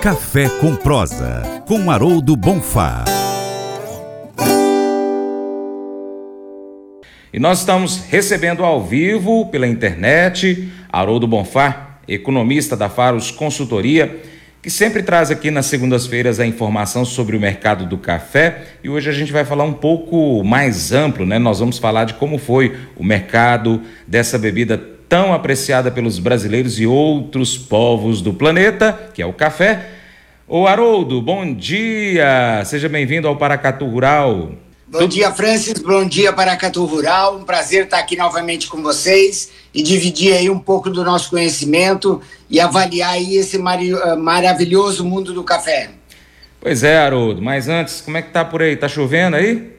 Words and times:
Café 0.00 0.48
com 0.48 0.74
Prosa, 0.76 1.62
com 1.66 1.90
Haroldo 1.90 2.34
Bonfá. 2.34 3.04
E 7.30 7.38
nós 7.38 7.58
estamos 7.58 8.06
recebendo 8.08 8.64
ao 8.64 8.82
vivo 8.82 9.44
pela 9.50 9.68
internet 9.68 10.72
Haroldo 10.90 11.26
Bonfá, 11.26 11.98
economista 12.08 12.74
da 12.74 12.88
Faros 12.88 13.30
Consultoria, 13.30 14.22
que 14.62 14.70
sempre 14.70 15.02
traz 15.02 15.30
aqui 15.30 15.50
nas 15.50 15.66
segundas-feiras 15.66 16.40
a 16.40 16.46
informação 16.46 17.04
sobre 17.04 17.36
o 17.36 17.40
mercado 17.40 17.84
do 17.84 17.98
café. 17.98 18.68
E 18.82 18.88
hoje 18.88 19.10
a 19.10 19.12
gente 19.12 19.30
vai 19.30 19.44
falar 19.44 19.64
um 19.64 19.74
pouco 19.74 20.42
mais 20.42 20.92
amplo, 20.92 21.26
né? 21.26 21.38
Nós 21.38 21.60
vamos 21.60 21.78
falar 21.78 22.04
de 22.04 22.14
como 22.14 22.38
foi 22.38 22.74
o 22.96 23.04
mercado 23.04 23.82
dessa 24.06 24.38
bebida 24.38 24.78
tão 25.10 25.34
apreciada 25.34 25.90
pelos 25.90 26.20
brasileiros 26.20 26.78
e 26.78 26.86
outros 26.86 27.58
povos 27.58 28.22
do 28.22 28.32
planeta, 28.32 29.10
que 29.12 29.20
é 29.20 29.26
o 29.26 29.32
café. 29.32 29.90
Ô 30.46 30.68
Haroldo, 30.68 31.20
bom 31.20 31.52
dia! 31.52 32.62
Seja 32.64 32.88
bem-vindo 32.88 33.26
ao 33.26 33.36
Paracatu 33.36 33.84
Rural. 33.86 34.52
Bom 34.86 35.08
dia, 35.08 35.32
Francis. 35.32 35.80
Bom 35.82 36.06
dia, 36.06 36.32
Paracatu 36.32 36.84
Rural. 36.84 37.38
Um 37.38 37.42
prazer 37.42 37.84
estar 37.84 37.98
aqui 37.98 38.16
novamente 38.16 38.68
com 38.68 38.80
vocês 38.84 39.50
e 39.74 39.82
dividir 39.82 40.32
aí 40.32 40.48
um 40.48 40.60
pouco 40.60 40.88
do 40.88 41.04
nosso 41.04 41.30
conhecimento 41.30 42.22
e 42.48 42.60
avaliar 42.60 43.14
aí 43.14 43.36
esse 43.36 43.56
eh, 43.56 44.16
maravilhoso 44.16 45.04
mundo 45.04 45.34
do 45.34 45.42
café. 45.42 45.90
Pois 46.60 46.84
é, 46.84 46.98
Haroldo. 46.98 47.42
Mas 47.42 47.68
antes, 47.68 48.00
como 48.00 48.16
é 48.16 48.22
que 48.22 48.30
tá 48.30 48.44
por 48.44 48.62
aí? 48.62 48.76
Tá 48.76 48.88
chovendo 48.88 49.34
aí? 49.34 49.72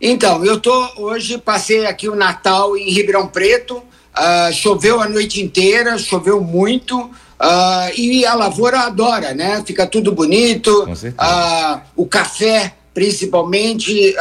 Então, 0.00 0.44
eu 0.44 0.60
tô 0.60 0.88
hoje 0.98 1.36
passei 1.38 1.84
aqui 1.84 2.08
o 2.08 2.14
Natal 2.14 2.76
em 2.76 2.90
Ribeirão 2.90 3.26
Preto. 3.26 3.82
Uh, 4.16 4.52
choveu 4.52 5.00
a 5.00 5.08
noite 5.08 5.42
inteira, 5.42 5.98
choveu 5.98 6.40
muito. 6.40 6.98
Uh, 7.00 7.90
e 7.96 8.24
a 8.24 8.34
lavoura 8.34 8.80
adora, 8.80 9.34
né? 9.34 9.62
Fica 9.66 9.86
tudo 9.86 10.12
bonito. 10.12 10.84
Uh, 10.84 11.80
o 11.96 12.06
café, 12.06 12.74
principalmente, 12.94 14.14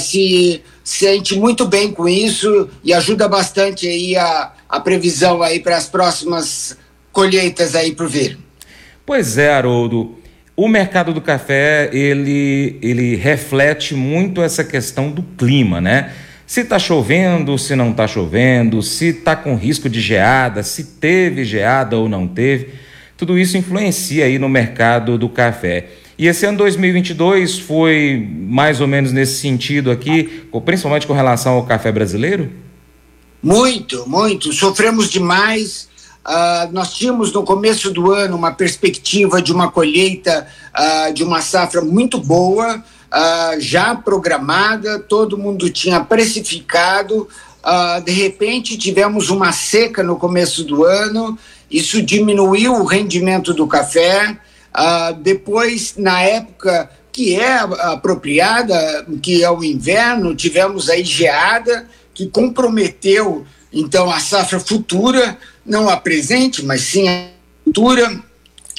se 0.00 0.62
sente 0.84 1.34
muito 1.34 1.66
bem 1.66 1.90
com 1.90 2.08
isso 2.08 2.68
e 2.84 2.92
ajuda 2.92 3.26
bastante 3.26 3.86
aí 3.88 4.16
a, 4.16 4.52
a 4.68 4.80
previsão 4.80 5.42
aí 5.42 5.60
para 5.60 5.76
as 5.76 5.88
próximas 5.88 6.76
colheitas 7.10 7.74
aí 7.74 7.94
por 7.94 8.08
vir. 8.08 8.38
Pois 9.04 9.38
é, 9.38 9.52
Haroldo. 9.52 10.16
O 10.54 10.68
mercado 10.68 11.14
do 11.14 11.20
café, 11.20 11.88
ele, 11.92 12.78
ele 12.82 13.16
reflete 13.16 13.94
muito 13.94 14.42
essa 14.42 14.64
questão 14.64 15.10
do 15.10 15.22
clima, 15.22 15.80
né? 15.80 16.12
Se 16.48 16.62
está 16.62 16.78
chovendo, 16.78 17.58
se 17.58 17.76
não 17.76 17.90
está 17.90 18.08
chovendo, 18.08 18.82
se 18.82 19.08
está 19.08 19.36
com 19.36 19.54
risco 19.54 19.86
de 19.86 20.00
geada, 20.00 20.62
se 20.62 20.82
teve 20.82 21.44
geada 21.44 21.98
ou 21.98 22.08
não 22.08 22.26
teve. 22.26 22.70
Tudo 23.18 23.38
isso 23.38 23.58
influencia 23.58 24.24
aí 24.24 24.38
no 24.38 24.48
mercado 24.48 25.18
do 25.18 25.28
café. 25.28 25.90
E 26.16 26.26
esse 26.26 26.46
ano 26.46 26.56
2022 26.56 27.58
foi 27.58 28.26
mais 28.34 28.80
ou 28.80 28.86
menos 28.86 29.12
nesse 29.12 29.38
sentido 29.38 29.90
aqui, 29.90 30.48
principalmente 30.64 31.06
com 31.06 31.12
relação 31.12 31.52
ao 31.52 31.66
café 31.66 31.92
brasileiro? 31.92 32.50
Muito, 33.42 34.08
muito. 34.08 34.50
Sofremos 34.50 35.10
demais. 35.10 35.86
Uh, 36.26 36.72
nós 36.72 36.94
tínhamos 36.94 37.30
no 37.30 37.42
começo 37.42 37.90
do 37.90 38.10
ano 38.10 38.34
uma 38.34 38.52
perspectiva 38.52 39.42
de 39.42 39.52
uma 39.52 39.70
colheita 39.70 40.46
uh, 40.74 41.12
de 41.12 41.22
uma 41.22 41.42
safra 41.42 41.82
muito 41.82 42.18
boa 42.18 42.82
uh, 43.12 43.60
já 43.60 43.94
programada, 43.94 44.98
todo 44.98 45.38
mundo 45.38 45.70
tinha 45.70 46.00
precificado. 46.00 47.28
Uh, 47.64 48.00
de 48.04 48.12
repente, 48.12 48.78
tivemos 48.78 49.30
uma 49.30 49.52
seca 49.52 50.02
no 50.02 50.16
começo 50.16 50.64
do 50.64 50.84
ano, 50.84 51.38
isso 51.70 52.00
diminuiu 52.02 52.74
o 52.74 52.84
rendimento 52.84 53.52
do 53.52 53.66
café. 53.66 54.38
Uh, 54.74 55.14
depois, 55.20 55.94
na 55.96 56.22
época 56.22 56.90
que 57.10 57.34
é 57.34 57.56
apropriada, 57.56 59.04
que 59.20 59.42
é 59.42 59.50
o 59.50 59.64
inverno, 59.64 60.36
tivemos 60.36 60.88
aí 60.88 61.02
geada, 61.02 61.88
que 62.14 62.28
comprometeu 62.28 63.44
então 63.72 64.10
a 64.10 64.20
safra 64.20 64.60
futura, 64.60 65.36
não 65.64 65.88
a 65.88 65.96
presente, 65.96 66.64
mas 66.64 66.82
sim 66.82 67.08
a 67.08 67.28
futura, 67.64 68.22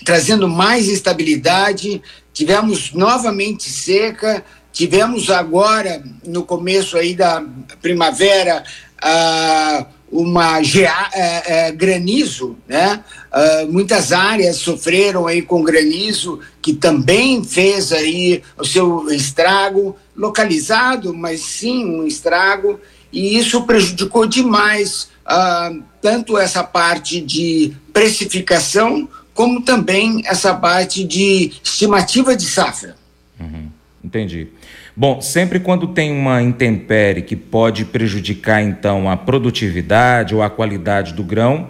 trazendo 0.06 0.47
mais 0.47 0.88
instabilidade, 0.88 2.01
tivemos 2.39 2.94
novamente 2.94 3.69
seca, 3.69 4.45
tivemos 4.72 5.29
agora, 5.29 6.01
no 6.25 6.45
começo 6.45 6.95
aí 6.95 7.13
da 7.13 7.44
primavera, 7.81 8.63
uh, 9.03 9.85
uma 10.09 10.59
uh, 10.61 11.75
granizo, 11.75 12.57
né? 12.66 13.03
Uh, 13.29 13.69
muitas 13.69 14.13
áreas 14.13 14.55
sofreram 14.55 15.27
aí 15.27 15.41
com 15.41 15.61
granizo, 15.66 16.39
que 16.61 16.72
também 16.72 17.44
fez 17.44 17.91
aí 17.91 18.41
o 18.57 18.63
seu 18.63 19.11
estrago, 19.11 19.97
localizado, 20.16 21.13
mas 21.13 21.41
sim 21.41 21.83
um 21.83 22.07
estrago, 22.07 22.79
e 23.11 23.38
isso 23.38 23.63
prejudicou 23.63 24.25
demais 24.25 25.09
uh, 25.27 25.83
tanto 26.01 26.38
essa 26.38 26.63
parte 26.63 27.19
de 27.19 27.73
precificação 27.91 29.09
como 29.39 29.61
também 29.61 30.22
essa 30.25 30.53
parte 30.53 31.01
de 31.01 31.53
estimativa 31.63 32.35
de 32.35 32.45
safra. 32.45 32.97
Uhum, 33.39 33.69
entendi. 34.03 34.50
Bom, 34.94 35.22
sempre 35.22 35.61
quando 35.61 35.88
tem 35.88 36.11
uma 36.11 36.41
intempérie 36.41 37.22
que 37.22 37.38
pode 37.38 37.85
prejudicar 37.85 38.61
então 38.61 39.09
a 39.09 39.16
produtividade 39.16 40.35
ou 40.35 40.44
a 40.44 40.50
qualidade 40.50 41.13
do 41.13 41.23
grão, 41.23 41.69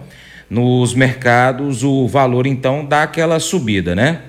nos 0.49 0.95
mercados 0.95 1.83
o 1.83 2.07
valor 2.07 2.47
então 2.47 2.83
dá 2.83 3.03
aquela 3.03 3.39
subida, 3.39 3.93
né? 3.93 4.23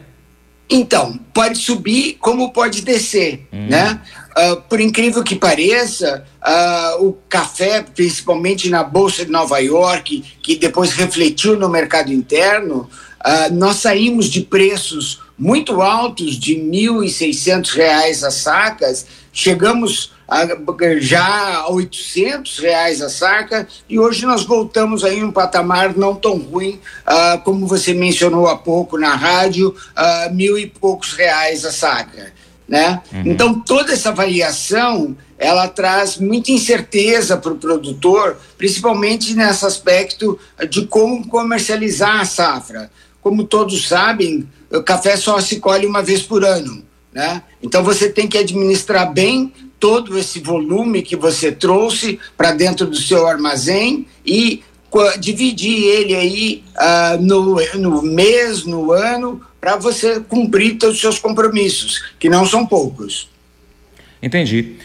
Então, 0.69 1.19
pode 1.33 1.59
subir 1.59 2.19
como 2.21 2.53
pode 2.53 2.83
descer, 2.83 3.49
hum. 3.51 3.69
né? 3.71 4.03
Uh, 4.37 4.61
por 4.69 4.81
incrível 4.81 5.25
que 5.25 5.35
pareça, 5.35 6.25
uh, 6.47 7.05
o 7.07 7.15
café, 7.27 7.83
principalmente 7.83 8.69
na 8.69 8.85
Bolsa 8.85 9.25
de 9.25 9.33
Nova 9.33 9.59
York, 9.59 10.23
que 10.43 10.57
depois 10.57 10.93
refletiu 10.93 11.59
no 11.59 11.71
mercado 11.71 12.13
interno, 12.13 12.89
Uh, 13.21 13.55
nós 13.55 13.77
saímos 13.77 14.27
de 14.27 14.41
preços 14.41 15.21
muito 15.39 15.81
altos, 15.81 16.39
de 16.39 16.55
R$ 16.55 16.61
1.600 16.71 18.27
a 18.27 18.31
sacas, 18.31 19.07
chegamos 19.33 20.13
a, 20.31 20.47
já 20.99 21.57
a 21.57 21.71
800 21.71 22.59
reais 22.61 23.03
a 23.03 23.09
saca 23.09 23.67
e 23.89 23.99
hoje 23.99 24.25
nós 24.25 24.45
voltamos 24.45 25.03
aí 25.03 25.25
um 25.25 25.33
patamar 25.33 25.97
não 25.97 26.15
tão 26.15 26.39
ruim, 26.39 26.81
uh, 27.07 27.41
como 27.43 27.67
você 27.67 27.93
mencionou 27.93 28.47
há 28.47 28.57
pouco 28.57 28.97
na 28.97 29.15
rádio, 29.17 29.71
uh, 29.71 30.33
mil 30.33 30.57
e 30.57 30.67
poucos 30.67 31.15
reais 31.15 31.65
a 31.65 31.73
saca. 31.73 32.33
Né? 32.69 33.03
Uhum. 33.13 33.23
Então 33.27 33.61
toda 33.61 33.93
essa 33.93 34.13
variação 34.13 35.17
ela 35.37 35.67
traz 35.67 36.19
muita 36.19 36.53
incerteza 36.53 37.37
para 37.37 37.53
o 37.53 37.57
produtor, 37.57 38.37
principalmente 38.57 39.35
nesse 39.35 39.65
aspecto 39.65 40.39
de 40.69 40.87
como 40.87 41.27
comercializar 41.27 42.21
a 42.21 42.25
safra 42.25 42.91
como 43.23 43.45
todos 43.45 43.87
sabem, 43.89 44.49
o 44.71 44.83
café 44.83 45.17
só 45.17 45.41
se 45.41 45.61
colhe 45.61 45.87
uma 45.87 46.03
vez 46.03 46.23
por 46.23 46.45
ano, 46.45 46.83
né? 47.13 47.43
Então 47.63 47.83
você 47.83 48.09
tem 48.09 48.29
que 48.29 48.39
administrar 48.39 49.13
bem 49.13 49.53
todo 49.79 50.19
esse 50.19 50.41
volume 50.41 51.03
que 51.03 51.17
você 51.17 51.51
trouxe 51.51 52.21
para 52.37 52.53
dentro 52.53 52.87
do 52.87 52.97
seu 52.97 53.27
armazém 53.27 54.07
e 54.25 54.63
dividir 55.19 55.85
ele 55.85 56.15
aí 56.15 56.65
uh, 56.77 57.23
no, 57.23 57.57
no 57.79 58.03
mês, 58.03 58.65
no 58.65 58.93
ano, 58.93 59.41
para 59.61 59.77
você 59.77 60.21
cumprir 60.21 60.79
todos 60.79 60.97
os 60.97 61.01
seus 61.01 61.19
compromissos, 61.19 62.03
que 62.19 62.29
não 62.29 62.45
são 62.45 62.67
poucos. 62.67 63.29
Entendi. 64.23 64.77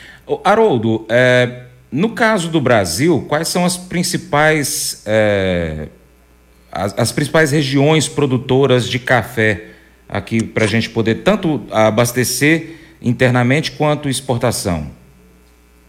Haroldo, 0.43 1.05
é, 1.09 1.63
no 1.91 2.09
caso 2.09 2.49
do 2.49 2.61
Brasil, 2.61 3.25
quais 3.27 3.47
são 3.47 3.65
as 3.65 3.77
principais 3.77 5.01
é, 5.05 5.87
as, 6.75 6.93
as 6.97 7.11
principais 7.11 7.51
regiões 7.51 8.07
produtoras 8.09 8.87
de 8.89 8.99
café 8.99 9.67
aqui 10.09 10.43
para 10.43 10.65
a 10.65 10.67
gente 10.67 10.89
poder 10.89 11.23
tanto 11.23 11.61
abastecer 11.71 12.75
internamente 13.01 13.71
quanto 13.71 14.09
exportação? 14.09 14.91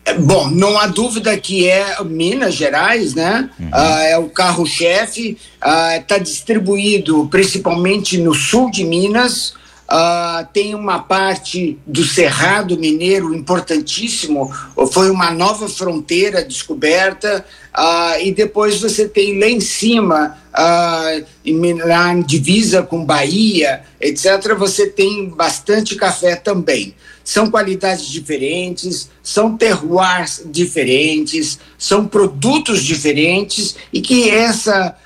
É, 0.05 0.15
bom, 0.15 0.49
não 0.49 0.79
há 0.79 0.87
dúvida 0.87 1.37
que 1.37 1.69
é 1.69 2.03
Minas 2.05 2.55
Gerais, 2.55 3.15
né? 3.15 3.51
Uhum. 3.59 3.69
Ah, 3.73 4.03
é 4.05 4.17
o 4.17 4.29
carro-chefe, 4.29 5.37
está 5.57 6.15
ah, 6.15 6.19
distribuído 6.19 7.27
principalmente 7.29 8.17
no 8.17 8.33
sul 8.33 8.71
de 8.71 8.85
Minas, 8.85 9.55
Uh, 9.89 10.45
tem 10.53 10.75
uma 10.75 10.99
parte 10.99 11.79
do 11.87 12.03
Cerrado 12.03 12.77
Mineiro 12.77 13.33
importantíssimo, 13.33 14.53
foi 14.91 15.11
uma 15.11 15.31
nova 15.31 15.69
fronteira 15.69 16.45
descoberta, 16.45 17.45
uh, 17.73 18.21
e 18.21 18.33
depois 18.33 18.81
você 18.81 19.09
tem 19.09 19.39
lá 19.39 19.47
em 19.47 19.61
cima, 19.61 20.37
uh, 20.53 21.87
lá 21.87 22.13
em 22.13 22.23
divisa 22.23 22.83
com 22.83 23.05
Bahia, 23.05 23.85
etc., 24.01 24.57
você 24.59 24.89
tem 24.89 25.29
bastante 25.29 25.95
café 25.95 26.35
também. 26.35 26.93
São 27.23 27.49
qualidades 27.49 28.09
diferentes, 28.09 29.09
são 29.23 29.57
terroirs 29.57 30.43
diferentes, 30.47 31.61
são 31.79 32.09
produtos 32.09 32.83
diferentes, 32.83 33.77
e 33.93 34.01
que 34.01 34.29
essa 34.31 34.97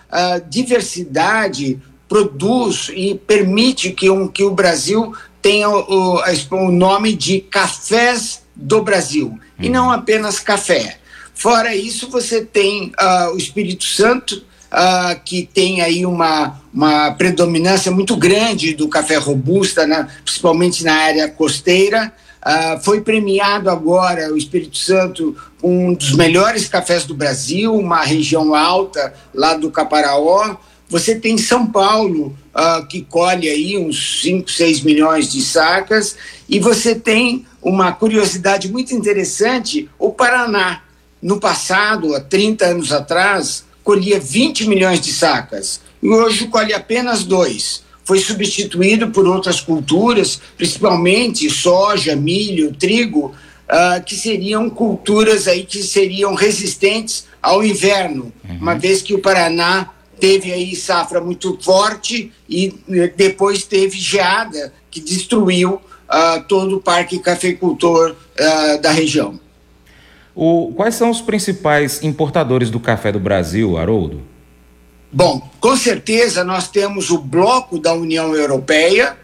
diversidade 0.49 1.79
produz 2.11 2.91
e 2.93 3.15
permite 3.15 3.93
que, 3.93 4.11
um, 4.11 4.27
que 4.27 4.43
o 4.43 4.51
Brasil 4.51 5.15
tenha 5.41 5.71
o, 5.71 6.17
o, 6.19 6.57
o 6.57 6.73
nome 6.73 7.15
de 7.15 7.41
cafés 7.41 8.43
do 8.55 8.83
Brasil, 8.83 9.39
e 9.61 9.69
não 9.69 9.87
uhum. 9.87 9.93
apenas 9.93 10.41
café. 10.41 10.99
Fora 11.33 11.75
isso, 11.75 12.11
você 12.11 12.45
tem 12.45 12.93
uh, 13.01 13.33
o 13.33 13.39
Espírito 13.39 13.85
Santo, 13.85 14.45
uh, 14.73 15.19
que 15.25 15.49
tem 15.55 15.81
aí 15.81 16.05
uma, 16.05 16.61
uma 16.75 17.13
predominância 17.13 17.93
muito 17.93 18.17
grande 18.17 18.75
do 18.75 18.89
café 18.89 19.17
robusta, 19.17 19.87
né, 19.87 20.09
principalmente 20.25 20.85
na 20.85 20.95
área 20.95 21.29
costeira. 21.29 22.13
Uh, 22.45 22.83
foi 22.83 23.03
premiado 23.03 23.71
agora 23.71 24.33
o 24.33 24.37
Espírito 24.37 24.77
Santo 24.77 25.37
um 25.63 25.95
dos 25.95 26.13
melhores 26.13 26.67
cafés 26.67 27.05
do 27.05 27.15
Brasil, 27.15 27.75
uma 27.75 28.03
região 28.03 28.55
alta 28.55 29.15
lá 29.33 29.55
do 29.55 29.71
Caparaó. 29.71 30.57
Você 30.91 31.15
tem 31.15 31.39
São 31.39 31.67
Paulo, 31.67 32.37
uh, 32.55 32.87
que 32.87 33.03
colhe 33.03 33.49
aí 33.49 33.79
uns 33.79 34.21
5, 34.23 34.51
6 34.51 34.83
milhões 34.83 35.31
de 35.31 35.41
sacas, 35.41 36.17
e 36.49 36.59
você 36.59 36.95
tem 36.95 37.47
uma 37.63 37.93
curiosidade 37.93 38.71
muito 38.71 38.95
interessante: 38.95 39.89
o 39.99 40.11
Paraná. 40.11 40.83
No 41.23 41.39
passado, 41.39 42.15
há 42.15 42.21
30 42.21 42.65
anos 42.65 42.93
atrás, 42.93 43.65
colhia 43.85 44.19
20 44.19 44.67
milhões 44.67 45.01
de 45.01 45.13
sacas, 45.13 45.81
e 46.03 46.09
hoje 46.09 46.47
colhe 46.47 46.73
apenas 46.73 47.25
dois 47.25 47.83
foi 48.11 48.19
substituído 48.19 49.11
por 49.11 49.25
outras 49.25 49.61
culturas, 49.61 50.41
principalmente 50.57 51.49
soja, 51.49 52.17
milho, 52.17 52.75
trigo, 52.75 53.33
uh, 53.71 54.03
que 54.05 54.17
seriam 54.17 54.69
culturas 54.69 55.47
aí 55.47 55.63
que 55.63 55.81
seriam 55.81 56.35
resistentes 56.35 57.27
ao 57.41 57.63
inverno, 57.65 58.33
uhum. 58.43 58.57
uma 58.57 58.75
vez 58.75 59.01
que 59.01 59.15
o 59.15 59.21
Paraná 59.21 59.91
teve 60.21 60.53
aí 60.53 60.77
safra 60.77 61.21
muito 61.21 61.59
forte 61.61 62.31
e 62.49 62.75
eh, 62.89 63.13
depois 63.17 63.65
teve 63.65 63.99
geada 63.99 64.73
que 64.91 65.01
destruiu 65.01 65.75
uh, 65.75 66.43
todo 66.47 66.77
o 66.77 66.81
parque 66.81 67.19
cafeicultor 67.19 68.11
uh, 68.15 68.81
da 68.81 68.91
região. 68.91 69.41
O, 70.35 70.73
quais 70.77 70.95
são 70.95 71.11
os 71.11 71.21
principais 71.21 72.03
importadores 72.03 72.71
do 72.71 72.79
café 72.79 73.11
do 73.11 73.19
Brasil, 73.19 73.77
Haroldo? 73.77 74.23
Bom, 75.13 75.51
com 75.59 75.77
certeza 75.77 76.45
nós 76.45 76.69
temos 76.69 77.11
o 77.11 77.19
bloco 77.19 77.79
da 77.79 77.93
União 77.93 78.35
Europeia, 78.35 79.17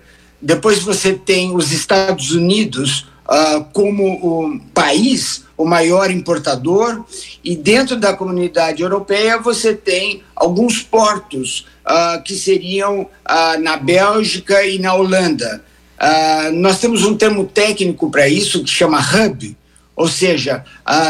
depois 0.43 0.83
você 0.83 1.15
tem 1.15 1.55
os 1.55 1.73
Estados 1.73 2.33
Unidos 2.33 3.07
uh, 3.29 3.65
como 3.73 4.05
o 4.05 4.61
país, 4.73 5.45
o 5.57 5.65
maior 5.65 6.11
importador, 6.11 7.05
e 7.43 7.57
dentro 7.57 7.97
da 7.97 8.15
comunidade 8.15 8.83
europeia 8.83 9.39
você 9.39 9.75
tem 9.75 10.23
alguns 10.35 10.83
portos 10.83 11.67
uh, 11.85 12.23
que 12.23 12.35
seriam 12.35 13.03
uh, 13.03 13.61
na 13.61 13.77
Bélgica 13.77 14.65
e 14.65 14.79
na 14.79 14.95
Holanda. 14.95 15.63
nós 16.53 16.79
temos 16.79 17.05
um 17.05 17.17
termo 17.17 17.45
técnico 17.47 18.11
para 18.11 18.29
isso 18.29 18.63
que 18.63 18.71
chama 18.71 19.01
hub, 19.01 19.57
ou 19.97 20.09
seja, 20.09 20.63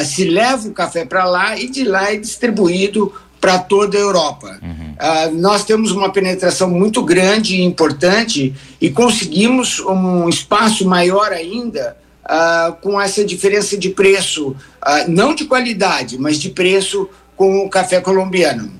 se 0.04 0.24
leva 0.24 0.68
o 0.68 0.72
café 0.72 1.04
para 1.04 1.24
lá 1.24 1.58
e 1.58 1.68
de 1.68 1.82
lá 1.82 2.12
é 2.12 2.16
distribuído 2.16 3.12
para 3.40 3.58
toda 3.58 3.96
a 3.96 4.00
Europa. 4.00 4.58
Uhum. 4.62 4.94
Uh, 4.94 5.40
nós 5.40 5.64
temos 5.64 5.92
uma 5.92 6.10
penetração 6.10 6.68
muito 6.68 7.02
grande 7.02 7.56
e 7.56 7.62
importante 7.62 8.54
e 8.80 8.90
conseguimos 8.90 9.78
um 9.80 10.28
espaço 10.28 10.84
maior 10.88 11.32
ainda 11.32 11.96
uh, 12.26 12.72
com 12.80 13.00
essa 13.00 13.24
diferença 13.24 13.76
de 13.76 13.90
preço, 13.90 14.50
uh, 14.50 15.08
não 15.08 15.34
de 15.34 15.44
qualidade, 15.44 16.18
mas 16.18 16.38
de 16.38 16.50
preço 16.50 17.08
com 17.36 17.64
o 17.64 17.70
café 17.70 18.00
colombiano. 18.00 18.70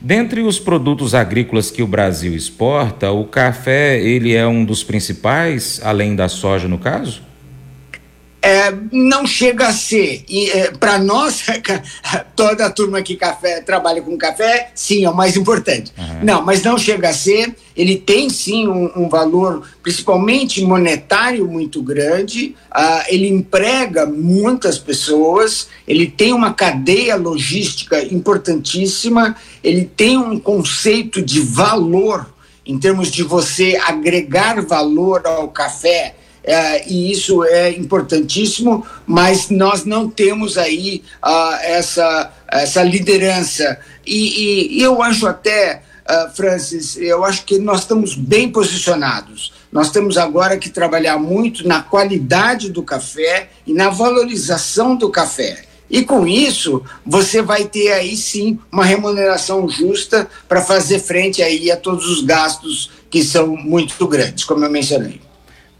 Dentre 0.00 0.42
os 0.42 0.60
produtos 0.60 1.14
agrícolas 1.14 1.70
que 1.70 1.82
o 1.82 1.86
Brasil 1.86 2.34
exporta, 2.34 3.10
o 3.10 3.24
café 3.24 4.00
ele 4.00 4.34
é 4.34 4.46
um 4.46 4.64
dos 4.64 4.84
principais, 4.84 5.80
além 5.82 6.14
da 6.14 6.28
soja 6.28 6.68
no 6.68 6.78
caso? 6.78 7.27
É, 8.40 8.72
não 8.92 9.26
chega 9.26 9.66
a 9.66 9.72
ser. 9.72 10.24
É, 10.30 10.70
Para 10.70 10.98
nós, 10.98 11.44
toda 12.36 12.66
a 12.66 12.70
turma 12.70 13.02
que 13.02 13.16
café, 13.16 13.60
trabalha 13.60 14.00
com 14.00 14.16
café, 14.16 14.70
sim, 14.74 15.04
é 15.04 15.10
o 15.10 15.14
mais 15.14 15.36
importante. 15.36 15.92
Uhum. 15.98 16.24
Não, 16.24 16.42
mas 16.42 16.62
não 16.62 16.78
chega 16.78 17.08
a 17.08 17.12
ser. 17.12 17.54
Ele 17.76 17.96
tem 17.96 18.30
sim 18.30 18.68
um, 18.68 18.90
um 18.96 19.08
valor, 19.08 19.68
principalmente 19.82 20.64
monetário, 20.64 21.46
muito 21.46 21.82
grande. 21.82 22.54
Uh, 22.74 23.04
ele 23.08 23.28
emprega 23.28 24.06
muitas 24.06 24.78
pessoas. 24.78 25.68
Ele 25.86 26.06
tem 26.06 26.32
uma 26.32 26.54
cadeia 26.54 27.16
logística 27.16 28.02
importantíssima. 28.02 29.36
Ele 29.62 29.84
tem 29.84 30.16
um 30.16 30.38
conceito 30.38 31.20
de 31.22 31.40
valor, 31.40 32.32
em 32.64 32.78
termos 32.78 33.10
de 33.10 33.22
você 33.22 33.80
agregar 33.84 34.64
valor 34.64 35.26
ao 35.26 35.48
café 35.48 36.14
é, 36.44 36.88
e 36.88 37.10
isso 37.12 37.44
é 37.44 37.70
importantíssimo, 37.70 38.86
mas 39.06 39.50
nós 39.50 39.84
não 39.84 40.08
temos 40.08 40.56
aí 40.56 41.02
uh, 41.22 41.54
essa, 41.62 42.32
essa 42.50 42.82
liderança. 42.82 43.78
E, 44.06 44.16
e, 44.16 44.78
e 44.78 44.82
eu 44.82 45.02
acho 45.02 45.26
até, 45.26 45.82
uh, 46.08 46.34
Francis, 46.34 46.96
eu 46.96 47.24
acho 47.24 47.44
que 47.44 47.58
nós 47.58 47.80
estamos 47.80 48.14
bem 48.14 48.50
posicionados. 48.50 49.52
Nós 49.70 49.90
temos 49.90 50.16
agora 50.16 50.56
que 50.56 50.70
trabalhar 50.70 51.18
muito 51.18 51.68
na 51.68 51.82
qualidade 51.82 52.70
do 52.70 52.82
café 52.82 53.50
e 53.66 53.74
na 53.74 53.90
valorização 53.90 54.96
do 54.96 55.10
café. 55.10 55.64
E 55.90 56.04
com 56.04 56.26
isso, 56.26 56.82
você 57.04 57.40
vai 57.40 57.64
ter 57.64 57.92
aí 57.92 58.16
sim 58.16 58.58
uma 58.70 58.84
remuneração 58.84 59.68
justa 59.68 60.28
para 60.46 60.62
fazer 60.62 60.98
frente 60.98 61.42
aí 61.42 61.70
a 61.70 61.76
todos 61.76 62.06
os 62.06 62.22
gastos 62.22 62.90
que 63.10 63.22
são 63.22 63.48
muito 63.48 64.06
grandes, 64.06 64.44
como 64.44 64.64
eu 64.64 64.70
mencionei. 64.70 65.27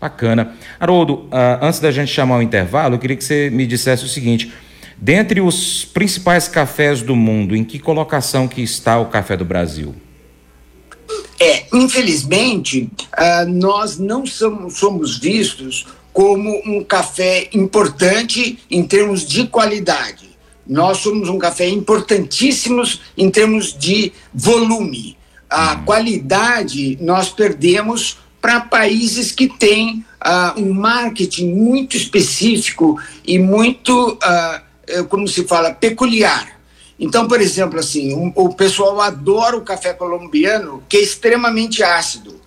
Bacana. 0.01 0.55
Haroldo, 0.79 1.15
uh, 1.15 1.59
antes 1.61 1.81
da 1.81 1.91
gente 1.91 2.13
chamar 2.13 2.39
o 2.39 2.43
intervalo, 2.43 2.95
eu 2.95 2.99
queria 2.99 3.17
que 3.17 3.25
você 3.25 3.51
me 3.51 3.67
dissesse 3.67 4.05
o 4.05 4.09
seguinte: 4.09 4.53
dentre 4.97 5.41
os 5.41 5.85
principais 5.85 6.47
cafés 6.47 7.03
do 7.03 7.17
mundo, 7.17 7.57
em 7.57 7.65
que 7.65 7.79
colocação 7.79 8.47
que 8.47 8.63
está 8.63 8.99
o 8.99 9.07
café 9.07 9.37
do 9.37 9.45
Brasil? 9.45 9.95
É, 11.41 11.67
infelizmente, 11.73 12.91
uh, 13.17 13.49
nós 13.49 13.99
não 13.99 14.25
somos, 14.25 14.79
somos 14.79 15.19
vistos 15.19 15.87
como 16.13 16.51
um 16.67 16.83
café 16.83 17.49
importante 17.53 18.59
em 18.71 18.83
termos 18.85 19.27
de 19.27 19.47
qualidade. 19.47 20.29
Nós 20.67 20.99
somos 20.99 21.29
um 21.29 21.39
café 21.39 21.69
importantíssimo 21.69 22.83
em 23.17 23.31
termos 23.31 23.77
de 23.77 24.13
volume. 24.35 25.17
A 25.49 25.75
hum. 25.75 25.85
qualidade 25.85 26.99
nós 27.01 27.31
perdemos 27.31 28.19
para 28.41 28.61
países 28.61 29.33
que 29.33 29.49
têm 29.49 30.05
uh, 30.25 30.61
um 30.61 30.73
marketing 30.73 31.53
muito 31.53 31.97
específico 31.97 33.01
e 33.27 33.39
muito, 33.39 34.13
uh, 34.13 35.05
como 35.09 35.27
se 35.27 35.45
fala, 35.45 35.73
peculiar. 35.73 36.59
Então, 36.99 37.29
por 37.29 37.41
exemplo, 37.41 37.79
assim, 37.79 38.15
um, 38.15 38.33
o 38.35 38.55
pessoal 38.55 39.01
adora 39.01 39.57
o 39.57 39.63
café 39.63 39.93
colombiano, 39.93 40.83
que 40.89 40.97
é 40.97 41.01
extremamente 41.03 41.83
ácido. 41.83 42.41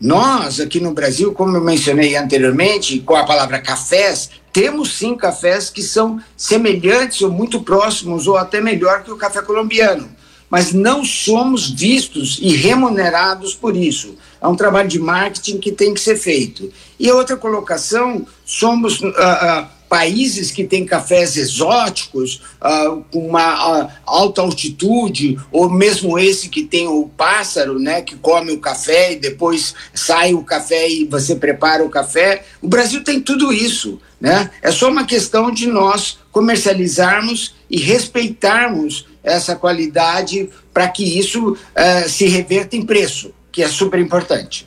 Nós, 0.00 0.60
aqui 0.60 0.80
no 0.80 0.92
Brasil, 0.92 1.32
como 1.32 1.56
eu 1.56 1.62
mencionei 1.62 2.14
anteriormente, 2.16 3.00
com 3.00 3.16
a 3.16 3.24
palavra 3.24 3.60
cafés, 3.60 4.28
temos 4.52 4.98
sim 4.98 5.16
cafés 5.16 5.70
que 5.70 5.82
são 5.82 6.20
semelhantes 6.36 7.22
ou 7.22 7.30
muito 7.30 7.62
próximos 7.62 8.26
ou 8.26 8.36
até 8.36 8.60
melhor 8.60 9.02
que 9.02 9.10
o 9.10 9.16
café 9.16 9.40
colombiano 9.40 10.08
mas 10.54 10.72
não 10.72 11.04
somos 11.04 11.68
vistos 11.68 12.38
e 12.40 12.54
remunerados 12.54 13.54
por 13.54 13.76
isso. 13.76 14.16
É 14.44 14.46
um 14.46 14.54
trabalho 14.54 14.90
de 14.90 14.98
marketing 14.98 15.58
que 15.58 15.72
tem 15.72 15.94
que 15.94 16.00
ser 16.00 16.16
feito. 16.16 16.70
E 17.00 17.10
outra 17.10 17.34
colocação, 17.34 18.26
somos 18.44 19.00
uh, 19.00 19.08
uh, 19.08 19.66
países 19.88 20.50
que 20.50 20.64
têm 20.64 20.84
cafés 20.84 21.34
exóticos, 21.38 22.42
uh, 22.60 23.02
com 23.10 23.26
uma 23.26 23.88
alta 24.04 24.42
altitude, 24.42 25.40
ou 25.50 25.70
mesmo 25.70 26.18
esse 26.18 26.50
que 26.50 26.62
tem 26.62 26.86
o 26.86 27.08
pássaro, 27.16 27.78
né, 27.78 28.02
que 28.02 28.16
come 28.16 28.52
o 28.52 28.60
café 28.60 29.12
e 29.12 29.16
depois 29.16 29.74
sai 29.94 30.34
o 30.34 30.44
café 30.44 30.90
e 30.90 31.06
você 31.06 31.34
prepara 31.36 31.82
o 31.82 31.88
café. 31.88 32.44
O 32.60 32.68
Brasil 32.68 33.02
tem 33.02 33.22
tudo 33.22 33.50
isso. 33.50 33.98
Né? 34.20 34.50
É 34.60 34.70
só 34.70 34.90
uma 34.90 35.06
questão 35.06 35.50
de 35.50 35.68
nós 35.68 36.18
comercializarmos 36.30 37.54
e 37.70 37.78
respeitarmos 37.80 39.06
essa 39.22 39.56
qualidade 39.56 40.50
para 40.72 40.86
que 40.88 41.18
isso 41.18 41.52
uh, 41.52 42.08
se 42.10 42.26
reverta 42.26 42.76
em 42.76 42.84
preço, 42.84 43.32
que 43.54 43.62
é 43.62 43.68
super 43.68 44.00
importante. 44.00 44.66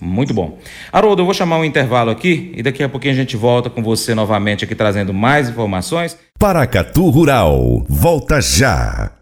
Muito 0.00 0.34
bom. 0.34 0.58
Haroldo, 0.92 1.22
eu 1.22 1.24
vou 1.24 1.32
chamar 1.32 1.58
um 1.58 1.64
intervalo 1.64 2.10
aqui 2.10 2.52
e 2.56 2.62
daqui 2.64 2.82
a 2.82 2.88
pouquinho 2.88 3.14
a 3.14 3.16
gente 3.16 3.36
volta 3.36 3.70
com 3.70 3.80
você 3.80 4.12
novamente 4.12 4.64
aqui 4.64 4.74
trazendo 4.74 5.14
mais 5.14 5.48
informações. 5.48 6.18
Paracatu 6.36 7.08
Rural, 7.10 7.86
volta 7.88 8.40
já. 8.40 9.12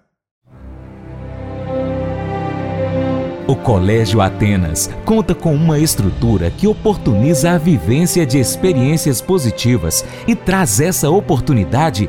O 3.47 3.55
Colégio 3.55 4.23
Atenas 4.23 4.89
conta 5.05 5.35
com 5.35 5.55
uma 5.55 5.79
estrutura 5.79 6.51
que 6.51 6.67
oportuniza 6.67 7.51
a 7.51 7.59
vivência 7.59 8.25
de 8.25 8.39
experiências 8.39 9.21
positivas 9.21 10.05
e 10.27 10.35
traz 10.35 10.81
essa 10.81 11.11
oportunidade 11.11 12.09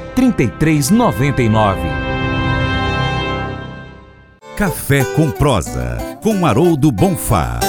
3399. 0.15 1.79
Café 4.57 5.03
com 5.15 5.31
prosa, 5.31 5.97
com 6.21 6.45
Haroldo 6.45 6.91
Bonfá. 6.91 7.59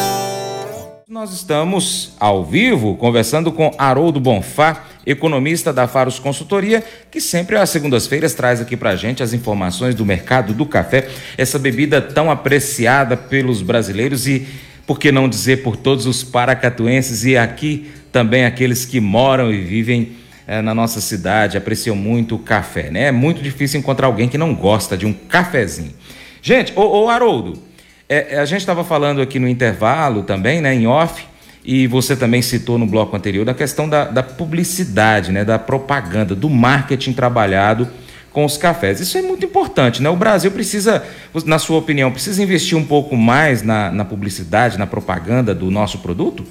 Nós 1.09 1.33
estamos 1.33 2.15
ao 2.19 2.45
vivo 2.45 2.97
conversando 2.97 3.53
com 3.53 3.71
Haroldo 3.79 4.19
Bonfá, 4.19 4.85
economista 5.07 5.73
da 5.73 5.87
Faros 5.87 6.19
Consultoria, 6.19 6.83
que 7.11 7.21
sempre 7.21 7.57
às 7.57 7.71
segundas-feiras 7.71 8.35
traz 8.35 8.61
aqui 8.61 8.77
pra 8.77 8.97
gente 8.97 9.23
as 9.23 9.33
informações 9.33 9.95
do 9.95 10.05
mercado 10.05 10.53
do 10.53 10.67
café, 10.67 11.09
essa 11.39 11.59
bebida 11.59 12.03
tão 12.03 12.31
apreciada 12.31 13.17
pelos 13.17 13.63
brasileiros 13.63 14.27
e, 14.27 14.47
por 14.85 14.99
que 14.99 15.13
não 15.13 15.29
dizer, 15.29 15.63
por 15.63 15.77
todos 15.77 16.07
os 16.07 16.25
paracatuenses 16.25 17.25
e 17.25 17.37
aqui 17.37 17.91
também 18.11 18.45
aqueles 18.45 18.85
que 18.85 19.01
moram 19.01 19.53
e 19.53 19.61
vivem 19.61 20.22
é, 20.47 20.61
na 20.61 20.75
nossa 20.75 21.01
cidade 21.01 21.57
apreciam 21.57 21.97
muito 21.97 22.35
o 22.35 22.39
café, 22.39 22.91
né? 22.91 23.05
É 23.05 23.13
muito 23.13 23.43
difícil 23.43 23.79
encontrar 23.79 24.07
alguém 24.07 24.29
que 24.29 24.39
não 24.39 24.55
gosta 24.55 24.97
de 24.97 25.07
um 25.07 25.13
cafezinho. 25.13 25.95
Gente, 26.41 26.73
ô, 26.77 27.05
ô 27.05 27.09
Haroldo, 27.09 27.59
é, 28.09 28.39
a 28.39 28.45
gente 28.45 28.61
estava 28.61 28.85
falando 28.85 29.21
aqui 29.21 29.39
no 29.39 29.49
intervalo 29.49 30.23
também, 30.23 30.61
né, 30.61 30.75
em 30.75 30.87
off, 30.87 31.25
e 31.65 31.87
você 31.87 32.17
também 32.17 32.43
citou 32.43 32.77
no 32.77 32.87
bloco 32.87 33.17
anterior 33.17 33.45
da 33.45 33.55
questão 33.55 33.89
da, 33.89 34.05
da 34.05 34.23
publicidade, 34.23 35.31
né, 35.31 35.45
da 35.45 35.59
propaganda, 35.59 36.35
do 36.35 36.51
marketing 36.51 37.13
trabalhado 37.13 37.89
com 38.33 38.45
os 38.45 38.57
cafés. 38.57 39.01
Isso 39.01 39.17
é 39.17 39.23
muito 39.23 39.45
importante, 39.45 40.03
né? 40.03 40.09
O 40.09 40.17
Brasil 40.17 40.51
precisa, 40.51 41.05
na 41.45 41.59
sua 41.59 41.79
opinião, 41.79 42.11
precisa 42.11 42.43
investir 42.43 42.77
um 42.77 42.85
pouco 42.85 43.17
mais 43.17 43.63
na, 43.63 43.91
na 43.91 44.05
publicidade, 44.05 44.79
na 44.79 44.87
propaganda 44.87 45.55
do 45.55 45.71
nosso 45.71 45.99
produto? 45.99 46.45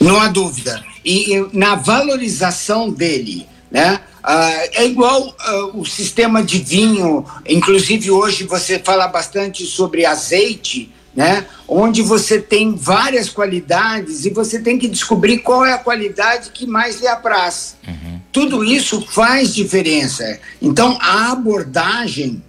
Não 0.00 0.18
há 0.18 0.28
dúvida. 0.28 0.82
E, 1.04 1.34
e 1.34 1.46
na 1.52 1.74
valorização 1.74 2.90
dele, 2.90 3.46
né? 3.70 4.00
Uh, 4.20 4.68
é 4.72 4.86
igual 4.86 5.28
uh, 5.28 5.80
o 5.80 5.86
sistema 5.86 6.42
de 6.42 6.58
vinho, 6.58 7.24
inclusive 7.46 8.10
hoje 8.10 8.44
você 8.44 8.78
fala 8.78 9.06
bastante 9.06 9.64
sobre 9.64 10.04
azeite, 10.04 10.92
né? 11.14 11.46
Onde 11.66 12.02
você 12.02 12.38
tem 12.38 12.74
várias 12.74 13.28
qualidades 13.28 14.26
e 14.26 14.30
você 14.30 14.60
tem 14.60 14.78
que 14.78 14.88
descobrir 14.88 15.38
qual 15.38 15.64
é 15.64 15.72
a 15.72 15.78
qualidade 15.78 16.50
que 16.50 16.66
mais 16.66 17.00
lhe 17.00 17.08
apraz. 17.08 17.76
Uhum. 17.86 18.20
Tudo 18.30 18.64
isso 18.64 19.06
faz 19.10 19.54
diferença. 19.54 20.38
Então 20.60 20.98
a 21.00 21.32
abordagem 21.32 22.42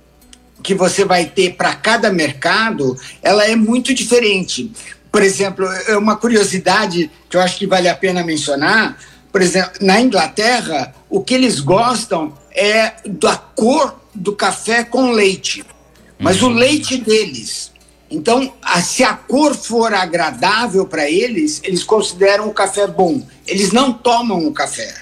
que 0.62 0.76
você 0.76 1.04
vai 1.04 1.26
ter 1.26 1.56
para 1.56 1.74
cada 1.74 2.12
mercado, 2.12 2.98
ela 3.24 3.46
é 3.46 3.56
muito 3.56 3.94
diferente. 3.94 4.72
Por 5.12 5.22
exemplo, 5.22 5.66
é 5.88 5.98
uma 5.98 6.16
curiosidade 6.16 7.12
que 7.30 7.36
eu 7.36 7.42
acho 7.42 7.58
que 7.58 7.68
vale 7.68 7.90
a 7.90 7.96
pena 7.96 8.24
mencionar. 8.24 8.98
Por 9.32 9.42
exemplo, 9.42 9.72
na 9.82 10.00
Inglaterra, 10.00 10.94
o 11.10 11.22
que 11.22 11.34
eles 11.34 11.60
gostam 11.60 12.34
é 12.52 12.94
da 13.06 13.36
cor 13.36 14.00
do 14.16 14.34
café 14.34 14.84
com 14.84 15.12
leite. 15.12 15.66
Mas 16.18 16.42
uhum. 16.42 16.50
o 16.50 16.54
leite 16.54 16.98
deles. 16.98 17.72
Então, 18.10 18.54
se 18.84 19.04
a 19.04 19.14
cor 19.14 19.56
for 19.56 19.94
agradável 19.94 20.86
para 20.86 21.10
eles, 21.10 21.62
eles 21.64 21.84
consideram 21.84 22.48
o 22.48 22.54
café 22.54 22.86
bom. 22.86 23.26
Eles 23.48 23.72
não 23.72 23.94
tomam 23.94 24.46
o 24.46 24.52
café. 24.52 24.94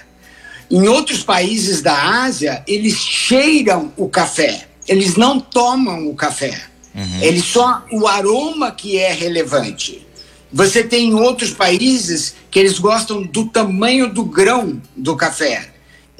Em 0.70 0.86
outros 0.86 1.24
países 1.24 1.82
da 1.82 2.22
Ásia, 2.22 2.62
eles 2.66 2.94
cheiram 2.94 3.92
o 3.96 4.08
café. 4.08 4.68
Eles 4.86 5.16
não 5.16 5.40
tomam 5.40 6.08
o 6.08 6.14
café. 6.14 6.69
Uhum. 6.94 7.22
Ele 7.22 7.40
só 7.40 7.84
o 7.92 8.06
aroma 8.06 8.70
que 8.72 8.98
é 8.98 9.12
relevante. 9.12 10.06
Você 10.52 10.82
tem 10.82 11.14
outros 11.14 11.52
países 11.52 12.34
que 12.50 12.58
eles 12.58 12.78
gostam 12.78 13.22
do 13.22 13.46
tamanho 13.46 14.12
do 14.12 14.24
grão 14.24 14.80
do 14.96 15.16
café. 15.16 15.70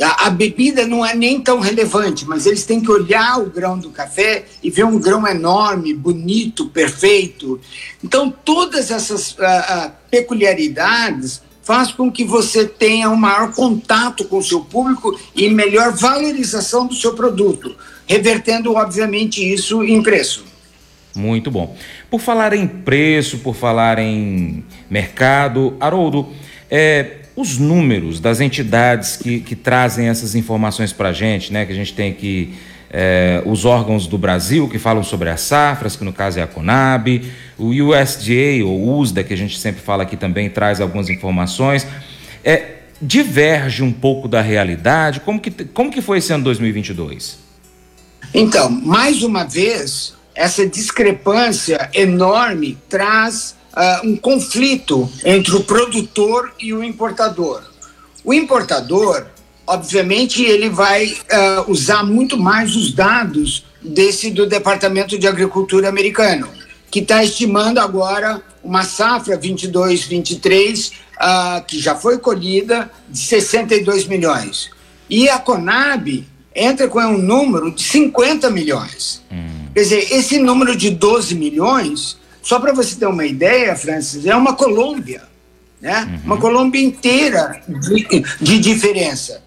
A, 0.01 0.29
a, 0.29 0.31
bebida 0.31 0.87
não 0.87 1.05
é 1.05 1.15
nem 1.15 1.41
tão 1.41 1.61
relevante, 1.61 2.25
mas 2.25 2.47
eles 2.47 2.65
têm 2.65 2.81
que 2.81 2.91
olhar 2.91 3.39
o 3.39 3.51
grão 3.51 3.79
do 3.79 3.91
café 3.91 4.47
e 4.63 4.71
ver 4.71 4.85
um 4.85 4.99
grão 4.99 5.27
enorme, 5.27 5.93
bonito, 5.93 6.69
perfeito. 6.69 7.61
Então, 8.03 8.31
todas 8.31 8.91
essas 8.91 9.33
uh, 9.33 9.37
uh, 9.37 9.91
peculiaridades 10.11 11.43
faz 11.63 11.93
com 11.93 12.11
que 12.11 12.25
você 12.25 12.65
tenha 12.65 13.11
um 13.11 13.17
maior 13.17 13.53
contato 13.53 14.25
com 14.25 14.39
o 14.39 14.43
seu 14.43 14.61
público 14.61 15.19
e 15.35 15.51
melhor 15.51 15.93
valorização 15.93 16.87
do 16.87 16.95
seu 16.95 17.15
produto, 17.15 17.77
revertendo, 18.07 18.75
obviamente, 18.75 19.41
isso 19.53 19.85
em 19.85 20.03
preço. 20.03 20.50
Muito 21.15 21.51
bom. 21.51 21.77
Por 22.09 22.21
falar 22.21 22.53
em 22.53 22.67
preço, 22.67 23.39
por 23.39 23.55
falar 23.55 23.99
em 23.99 24.65
mercado, 24.89 25.77
Haroldo, 25.81 26.29
é, 26.71 27.17
os 27.35 27.59
números 27.59 28.21
das 28.21 28.41
entidades 28.41 29.17
que, 29.17 29.41
que 29.41 29.57
trazem 29.57 30.09
essas 30.09 30.35
informações 30.35 30.93
para 30.93 31.09
a 31.09 31.13
gente, 31.13 31.53
né? 31.53 31.67
Que 31.67 31.73
a 31.73 31.75
gente 31.75 31.93
tem 31.95 32.11
aqui 32.11 32.55
é, 32.91 33.43
os 33.47 33.65
órgãos 33.65 34.07
do 34.07 34.19
Brasil 34.19 34.69
que 34.69 34.79
falam 34.79 35.03
sobre 35.03 35.31
as 35.31 35.41
safras, 35.41 35.97
que 35.97 36.05
no 36.05 36.13
caso 36.13 36.39
é 36.39 36.43
a 36.43 36.47
Conab, 36.47 37.23
o 37.57 37.69
USDA 37.69 38.65
ou 38.65 38.99
USDA, 38.99 39.25
que 39.25 39.33
a 39.33 39.37
gente 39.37 39.59
sempre 39.59 39.81
fala 39.81 40.03
aqui 40.03 40.17
também, 40.17 40.51
traz 40.51 40.81
algumas 40.81 41.09
informações. 41.09 41.87
É, 42.45 42.77
diverge 43.01 43.83
um 43.83 43.93
pouco 43.93 44.29
da 44.29 44.41
realidade. 44.41 45.21
Como 45.21 45.41
que, 45.41 45.51
como 45.51 45.91
que 45.91 46.03
foi 46.03 46.19
esse 46.19 46.33
ano 46.33 46.45
2022? 46.45 47.39
Então, 48.35 48.71
mais 48.71 49.23
uma 49.23 49.45
vez, 49.45 50.15
essa 50.35 50.67
discrepância 50.67 51.91
enorme 51.93 52.79
traz 52.89 53.57
uh, 53.73 54.07
um 54.07 54.17
conflito 54.17 55.11
entre 55.25 55.55
o 55.55 55.65
produtor 55.65 56.53
e 56.59 56.73
o 56.73 56.83
importador. 56.83 57.63
O 58.25 58.35
importador, 58.35 59.27
obviamente, 59.67 60.43
ele 60.43 60.69
vai 60.69 61.07
uh, 61.07 61.71
usar 61.71 62.05
muito 62.05 62.37
mais 62.37 62.77
os 62.77 62.93
dados 62.93 63.65
desse 63.83 64.31
do 64.31 64.47
Departamento 64.47 65.19
de 65.19 65.27
Agricultura 65.27 65.89
americano, 65.89 66.49
que 66.91 67.01
está 67.01 67.25
estimando 67.25 67.79
agora 67.79 68.43
uma 68.63 68.85
safra 68.85 69.39
22-23 69.39 70.91
uh, 70.91 70.93
ah, 71.19 71.65
que 71.67 71.79
já 71.79 71.95
foi 71.95 72.19
colhida 72.19 72.91
de 73.09 73.19
62 73.19 74.07
milhões. 74.07 74.71
E 75.09 75.29
a 75.29 75.39
Conab 75.39 76.27
entra 76.55 76.89
com 76.89 77.01
um 77.01 77.19
número 77.19 77.71
de 77.71 77.83
50 77.83 78.51
milhões. 78.51 79.23
Hum. 79.31 79.60
Quer 79.75 79.81
dizer, 79.81 80.13
esse 80.13 80.39
número 80.39 80.77
de 80.77 80.91
12 80.91 81.35
milhões, 81.35 82.19
só 82.43 82.59
para 82.59 82.73
você 82.73 82.97
ter 82.97 83.07
uma 83.07 83.25
ideia, 83.25 83.77
Francis, 83.77 84.27
é 84.27 84.35
uma 84.35 84.55
Colômbia, 84.55 85.23
né? 85.81 86.03
Uhum. 86.03 86.27
Uma 86.27 86.37
Colômbia 86.39 86.81
inteira 86.81 87.63
de, 87.69 88.25
de 88.41 88.59
diferença. 88.59 89.43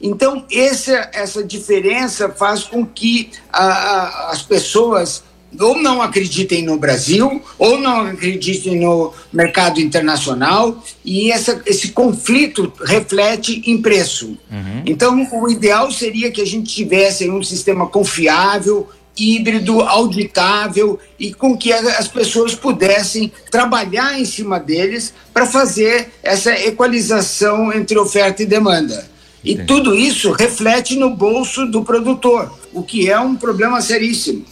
Então, 0.00 0.44
essa, 0.52 1.10
essa 1.12 1.42
diferença 1.42 2.28
faz 2.28 2.64
com 2.64 2.86
que 2.86 3.30
a, 3.52 3.64
a, 3.64 4.30
as 4.30 4.42
pessoas 4.42 5.24
ou 5.58 5.80
não 5.80 6.02
acreditem 6.02 6.62
no 6.62 6.76
Brasil, 6.76 7.42
ou 7.58 7.78
não 7.78 8.06
acreditem 8.06 8.78
no 8.80 9.14
mercado 9.32 9.80
internacional, 9.80 10.82
e 11.04 11.32
essa, 11.32 11.62
esse 11.64 11.88
conflito 11.88 12.72
reflete 12.84 13.62
em 13.64 13.80
preço. 13.80 14.36
Uhum. 14.50 14.82
Então, 14.84 15.26
o 15.32 15.50
ideal 15.50 15.90
seria 15.90 16.30
que 16.30 16.42
a 16.42 16.46
gente 16.46 16.72
tivesse 16.74 17.28
um 17.30 17.42
sistema 17.42 17.86
confiável, 17.86 18.88
híbrido, 19.18 19.80
auditável 19.80 20.98
e 21.18 21.32
com 21.32 21.56
que 21.56 21.72
as 21.72 22.08
pessoas 22.08 22.54
pudessem 22.54 23.32
trabalhar 23.50 24.18
em 24.18 24.24
cima 24.24 24.58
deles 24.58 25.12
para 25.32 25.46
fazer 25.46 26.10
essa 26.22 26.52
equalização 26.52 27.72
entre 27.72 27.98
oferta 27.98 28.42
e 28.42 28.46
demanda. 28.46 29.08
E 29.42 29.52
Entendi. 29.52 29.66
tudo 29.66 29.94
isso 29.94 30.32
reflete 30.32 30.96
no 30.96 31.10
bolso 31.10 31.66
do 31.66 31.84
produtor, 31.84 32.52
o 32.72 32.82
que 32.82 33.08
é 33.08 33.18
um 33.18 33.36
problema 33.36 33.80
seríssimo. 33.80 34.44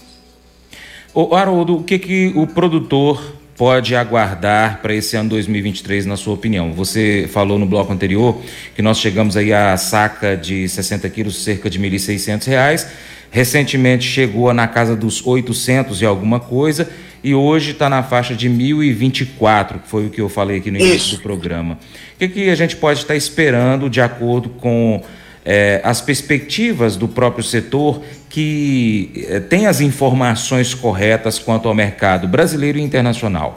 O 1.12 1.34
Haroldo, 1.34 1.76
o 1.76 1.82
que, 1.82 1.98
que 1.98 2.32
o 2.36 2.46
produtor 2.46 3.35
pode 3.56 3.96
aguardar 3.96 4.80
para 4.82 4.94
esse 4.94 5.16
ano 5.16 5.30
2023, 5.30 6.06
na 6.06 6.16
sua 6.16 6.34
opinião? 6.34 6.72
Você 6.72 7.28
falou 7.32 7.58
no 7.58 7.66
bloco 7.66 7.92
anterior 7.92 8.40
que 8.74 8.82
nós 8.82 8.98
chegamos 8.98 9.36
aí 9.36 9.52
à 9.52 9.76
saca 9.76 10.36
de 10.36 10.68
60 10.68 11.08
quilos, 11.08 11.42
cerca 11.42 11.70
de 11.70 11.78
R$ 11.78 11.90
1.600. 11.90 12.86
Recentemente 13.30 14.04
chegou 14.04 14.52
na 14.52 14.68
casa 14.68 14.94
dos 14.94 15.26
800 15.26 16.00
e 16.00 16.06
alguma 16.06 16.38
coisa 16.38 16.88
e 17.24 17.34
hoje 17.34 17.72
está 17.72 17.88
na 17.88 18.02
faixa 18.02 18.34
de 18.34 18.48
1.024, 18.48 19.80
que 19.80 19.88
foi 19.88 20.06
o 20.06 20.10
que 20.10 20.20
eu 20.20 20.28
falei 20.28 20.58
aqui 20.58 20.70
no 20.70 20.78
início 20.78 21.16
do 21.16 21.22
programa. 21.22 21.78
O 22.14 22.18
que, 22.18 22.28
que 22.28 22.50
a 22.50 22.54
gente 22.54 22.76
pode 22.76 23.00
estar 23.00 23.16
esperando 23.16 23.90
de 23.90 24.00
acordo 24.00 24.48
com 24.48 25.02
é, 25.46 25.80
as 25.84 26.00
perspectivas 26.00 26.96
do 26.96 27.06
próprio 27.06 27.44
setor 27.44 28.02
que 28.28 29.26
é, 29.28 29.38
tem 29.38 29.68
as 29.68 29.80
informações 29.80 30.74
corretas 30.74 31.38
quanto 31.38 31.68
ao 31.68 31.74
mercado 31.74 32.26
brasileiro 32.26 32.78
e 32.78 32.82
internacional? 32.82 33.54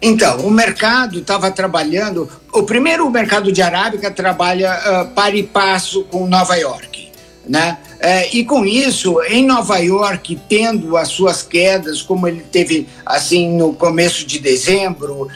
Então, 0.00 0.46
o 0.46 0.50
mercado 0.50 1.18
estava 1.18 1.50
trabalhando. 1.50 2.28
O 2.52 2.62
primeiro, 2.62 3.04
o 3.04 3.10
mercado 3.10 3.50
de 3.50 3.60
arábica 3.60 4.10
trabalha 4.10 4.78
uh, 4.78 5.14
para 5.14 5.34
e 5.34 5.42
passo 5.42 6.04
com 6.04 6.26
Nova 6.26 6.54
York, 6.54 7.10
né? 7.48 7.78
É, 7.98 8.36
e 8.36 8.44
com 8.44 8.64
isso, 8.64 9.22
em 9.22 9.44
Nova 9.44 9.78
York, 9.78 10.38
tendo 10.48 10.98
as 10.98 11.08
suas 11.08 11.42
quedas, 11.42 12.02
como 12.02 12.28
ele 12.28 12.42
teve 12.42 12.86
assim 13.06 13.56
no 13.56 13.72
começo 13.72 14.26
de 14.26 14.38
dezembro, 14.38 15.28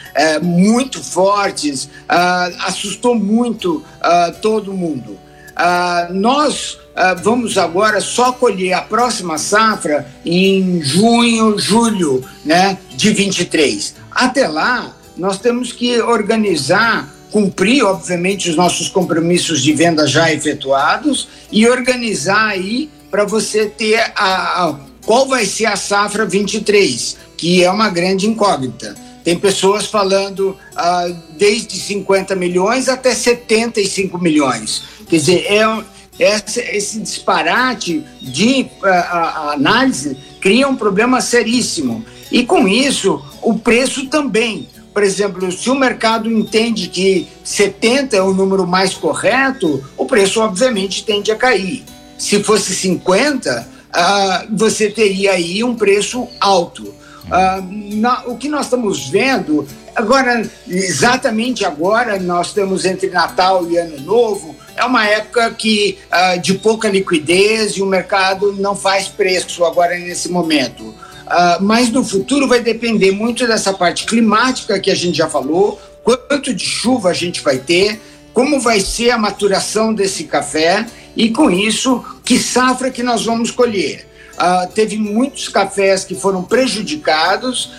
muito 0.42 1.02
fortes, 1.02 1.84
uh, 1.84 2.54
assustou 2.66 3.14
muito 3.14 3.78
uh, 3.78 4.32
todo 4.42 4.74
mundo. 4.74 5.18
Uh, 5.60 6.14
nós 6.14 6.78
vamos 7.22 7.56
agora 7.56 8.00
só 8.00 8.32
colher 8.32 8.74
a 8.74 8.82
próxima 8.82 9.38
safra 9.38 10.06
em 10.24 10.82
junho, 10.82 11.58
julho 11.58 12.22
né, 12.44 12.78
de 12.94 13.10
23. 13.10 13.94
Até 14.10 14.46
lá, 14.48 14.94
nós 15.16 15.38
temos 15.38 15.72
que 15.72 16.00
organizar 16.00 17.08
cumprir, 17.30 17.84
obviamente, 17.84 18.50
os 18.50 18.56
nossos 18.56 18.88
compromissos 18.88 19.62
de 19.62 19.72
venda 19.72 20.06
já 20.06 20.32
efetuados 20.32 21.28
e 21.50 21.66
organizar 21.68 22.48
aí 22.48 22.90
para 23.10 23.24
você 23.24 23.66
ter 23.66 24.12
a, 24.16 24.64
a, 24.64 24.76
qual 25.04 25.26
vai 25.26 25.46
ser 25.46 25.66
a 25.66 25.76
safra 25.76 26.24
23, 26.26 27.16
que 27.36 27.62
é 27.62 27.70
uma 27.70 27.88
grande 27.88 28.26
incógnita. 28.26 28.94
Tem 29.22 29.38
pessoas 29.38 29.86
falando 29.86 30.56
ah, 30.74 31.08
desde 31.36 31.76
50 31.78 32.34
milhões 32.34 32.88
até 32.88 33.14
75 33.14 34.18
milhões. 34.18 34.82
Quer 35.10 35.16
dizer, 35.16 35.46
é, 35.46 35.84
esse, 36.18 36.60
esse 36.60 37.00
disparate 37.00 38.04
de 38.22 38.66
ah, 38.82 39.52
análise 39.54 40.16
cria 40.40 40.68
um 40.68 40.76
problema 40.76 41.20
seríssimo. 41.20 42.04
E 42.30 42.44
com 42.44 42.66
isso, 42.68 43.22
o 43.42 43.58
preço 43.58 44.06
também 44.06 44.68
por 44.92 45.02
exemplo, 45.04 45.50
se 45.52 45.70
o 45.70 45.74
mercado 45.74 46.30
entende 46.30 46.88
que 46.88 47.28
70 47.44 48.16
é 48.16 48.22
o 48.22 48.34
número 48.34 48.66
mais 48.66 48.94
correto, 48.94 49.82
o 49.96 50.04
preço 50.04 50.40
obviamente 50.40 51.04
tende 51.04 51.30
a 51.30 51.36
cair. 51.36 51.84
Se 52.18 52.42
fosse 52.42 52.74
50, 52.74 53.68
uh, 53.88 54.56
você 54.56 54.90
teria 54.90 55.32
aí 55.32 55.62
um 55.62 55.76
preço 55.76 56.26
alto. 56.40 56.82
Uh, 56.82 57.96
na, 57.96 58.24
o 58.26 58.36
que 58.36 58.48
nós 58.48 58.66
estamos 58.66 59.08
vendo, 59.08 59.66
agora, 59.94 60.42
exatamente 60.66 61.64
agora, 61.64 62.18
nós 62.18 62.48
estamos 62.48 62.84
entre 62.84 63.08
Natal 63.10 63.70
e 63.70 63.78
Ano 63.78 64.00
Novo, 64.00 64.56
é 64.80 64.84
uma 64.84 65.06
época 65.06 65.50
que 65.50 65.98
uh, 66.10 66.40
de 66.40 66.54
pouca 66.54 66.88
liquidez 66.88 67.72
e 67.72 67.82
o 67.82 67.86
mercado 67.86 68.54
não 68.54 68.74
faz 68.74 69.08
preço 69.08 69.62
agora 69.64 69.96
nesse 69.98 70.30
momento. 70.30 70.84
Uh, 70.84 71.60
mas 71.60 71.90
no 71.90 72.02
futuro 72.02 72.48
vai 72.48 72.60
depender 72.60 73.10
muito 73.10 73.46
dessa 73.46 73.74
parte 73.74 74.06
climática 74.06 74.80
que 74.80 74.90
a 74.90 74.94
gente 74.94 75.18
já 75.18 75.28
falou, 75.28 75.78
quanto 76.02 76.54
de 76.54 76.64
chuva 76.64 77.10
a 77.10 77.12
gente 77.12 77.42
vai 77.42 77.58
ter, 77.58 78.00
como 78.32 78.58
vai 78.58 78.80
ser 78.80 79.10
a 79.10 79.18
maturação 79.18 79.92
desse 79.92 80.24
café 80.24 80.86
e 81.14 81.28
com 81.28 81.50
isso 81.50 82.02
que 82.24 82.38
safra 82.38 82.90
que 82.90 83.02
nós 83.02 83.26
vamos 83.26 83.50
colher. 83.50 84.08
Uh, 84.36 84.72
teve 84.72 84.96
muitos 84.96 85.48
cafés 85.48 86.04
que 86.04 86.14
foram 86.14 86.42
prejudicados, 86.42 87.72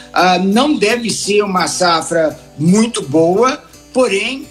não 0.44 0.78
deve 0.78 1.10
ser 1.10 1.42
uma 1.42 1.68
safra 1.68 2.40
muito 2.60 3.02
boa, 3.02 3.64
porém 3.92 4.46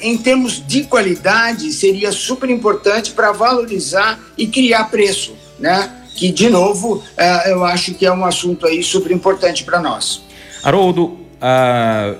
em 0.00 0.16
termos 0.16 0.64
de 0.66 0.84
qualidade, 0.84 1.72
seria 1.72 2.10
super 2.12 2.48
importante 2.48 3.12
para 3.12 3.32
valorizar 3.32 4.18
e 4.36 4.46
criar 4.46 4.84
preço, 4.84 5.34
né? 5.58 5.98
que, 6.18 6.32
de 6.32 6.50
novo, 6.50 7.02
é, 7.16 7.52
eu 7.52 7.64
acho 7.64 7.94
que 7.94 8.04
é 8.04 8.12
um 8.12 8.24
assunto 8.24 8.66
aí 8.66 8.82
super 8.82 9.12
importante 9.12 9.62
para 9.62 9.80
nós. 9.80 10.20
Haroldo, 10.64 11.16
uh, 11.38 12.18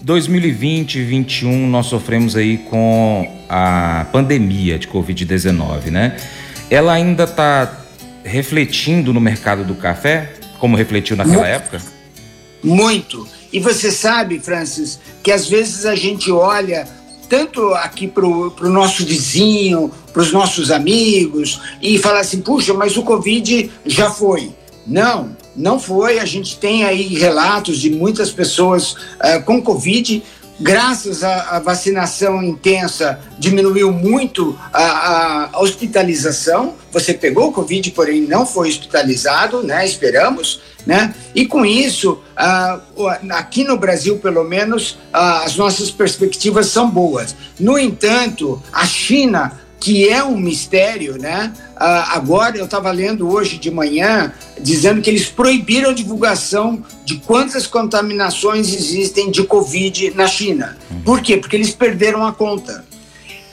2020 0.00 0.94
e 0.94 0.98
2021 1.00 1.66
nós 1.68 1.86
sofremos 1.86 2.34
aí 2.34 2.56
com 2.56 3.30
a 3.48 4.06
pandemia 4.10 4.78
de 4.78 4.88
Covid-19, 4.88 5.90
né? 5.90 6.16
Ela 6.70 6.94
ainda 6.94 7.24
está 7.24 7.84
refletindo 8.24 9.12
no 9.12 9.20
mercado 9.20 9.62
do 9.62 9.74
café, 9.74 10.32
como 10.58 10.74
refletiu 10.74 11.14
naquela 11.14 11.36
muito, 11.36 11.50
época? 11.50 11.82
Muito. 12.64 13.28
E 13.52 13.60
você 13.60 13.90
sabe, 13.90 14.38
Francis, 14.38 14.98
que 15.22 15.32
às 15.32 15.48
vezes 15.48 15.86
a 15.86 15.94
gente 15.94 16.30
olha 16.30 16.86
tanto 17.28 17.74
aqui 17.74 18.08
para 18.08 18.26
o 18.26 18.68
nosso 18.68 19.04
vizinho, 19.04 19.90
para 20.12 20.22
os 20.22 20.32
nossos 20.32 20.70
amigos, 20.70 21.60
e 21.82 21.98
falar 21.98 22.20
assim: 22.20 22.40
puxa, 22.40 22.72
mas 22.74 22.96
o 22.96 23.02
Covid 23.02 23.70
já 23.84 24.10
foi. 24.10 24.52
Não, 24.86 25.36
não 25.54 25.78
foi. 25.78 26.18
A 26.18 26.24
gente 26.24 26.58
tem 26.58 26.84
aí 26.84 27.14
relatos 27.14 27.78
de 27.78 27.90
muitas 27.90 28.30
pessoas 28.30 28.92
uh, 28.92 29.42
com 29.44 29.60
Covid. 29.60 30.22
Graças 30.60 31.22
à, 31.22 31.60
vacinação 31.60 32.42
intensa, 32.42 33.20
diminuiu 33.38 33.92
muito 33.92 34.58
a, 34.72 35.50
a, 35.52 35.60
hospitalização. 35.60 36.74
Você 36.90 37.14
pegou 37.14 37.48
o 37.48 37.52
Covid, 37.52 37.90
porém 37.92 38.22
não 38.22 38.44
foi 38.44 38.68
hospitalizado, 38.68 39.62
né? 39.62 39.86
Esperamos. 39.86 40.60
Né? 40.84 41.14
E 41.34 41.44
com 41.44 41.66
isso, 41.66 42.20
aqui 43.30 43.62
no 43.62 43.76
Brasil, 43.76 44.18
pelo 44.18 44.42
menos, 44.42 44.98
as 45.12 45.54
nossas 45.54 45.90
perspectivas 45.90 46.68
são 46.68 46.88
boas. 46.88 47.36
No 47.60 47.78
entanto, 47.78 48.62
a 48.72 48.86
China, 48.86 49.60
que 49.80 50.08
é 50.08 50.22
um 50.24 50.36
mistério, 50.36 51.16
né? 51.18 51.52
Ah, 51.76 52.16
agora 52.16 52.56
eu 52.56 52.64
estava 52.64 52.90
lendo 52.90 53.30
hoje 53.30 53.58
de 53.58 53.70
manhã 53.70 54.32
dizendo 54.60 55.00
que 55.00 55.08
eles 55.08 55.26
proibiram 55.26 55.90
a 55.90 55.94
divulgação 55.94 56.82
de 57.04 57.16
quantas 57.18 57.66
contaminações 57.66 58.74
existem 58.74 59.30
de 59.30 59.44
Covid 59.44 60.12
na 60.14 60.26
China. 60.26 60.76
Por 61.04 61.22
quê? 61.22 61.36
Porque 61.36 61.56
eles 61.56 61.70
perderam 61.70 62.26
a 62.26 62.32
conta. 62.32 62.84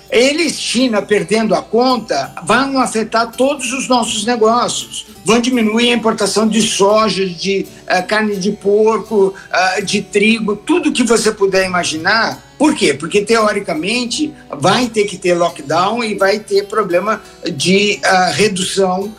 Eles, 0.09 0.53
China, 0.59 1.01
perdendo 1.01 1.53
a 1.53 1.61
conta, 1.61 2.33
vão 2.43 2.79
afetar 2.79 3.31
todos 3.31 3.73
os 3.73 3.87
nossos 3.87 4.25
negócios. 4.25 5.07
Vão 5.25 5.39
diminuir 5.39 5.91
a 5.91 5.95
importação 5.95 6.47
de 6.47 6.61
soja, 6.61 7.25
de 7.25 7.65
uh, 7.81 8.07
carne 8.07 8.35
de 8.35 8.51
porco, 8.51 9.33
uh, 9.33 9.83
de 9.83 10.03
trigo, 10.03 10.55
tudo 10.55 10.91
que 10.91 11.01
você 11.01 11.31
puder 11.31 11.65
imaginar. 11.65 12.43
Por 12.59 12.75
quê? 12.75 12.93
Porque, 12.93 13.21
teoricamente, 13.21 14.31
vai 14.51 14.87
ter 14.87 15.05
que 15.05 15.17
ter 15.17 15.33
lockdown 15.33 16.03
e 16.03 16.13
vai 16.13 16.37
ter 16.37 16.67
problema 16.67 17.19
de 17.51 17.99
uh, 18.05 18.33
redução 18.33 19.11